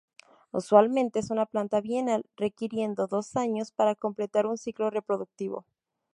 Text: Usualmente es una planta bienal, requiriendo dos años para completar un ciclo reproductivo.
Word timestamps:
Usualmente 0.51 1.19
es 1.19 1.29
una 1.29 1.45
planta 1.45 1.79
bienal, 1.79 2.25
requiriendo 2.35 3.05
dos 3.05 3.35
años 3.35 3.71
para 3.71 3.93
completar 3.93 4.47
un 4.47 4.57
ciclo 4.57 4.89
reproductivo. 4.89 5.63